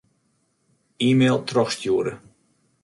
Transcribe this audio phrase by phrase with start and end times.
[1.09, 2.13] E-mail trochstjoere.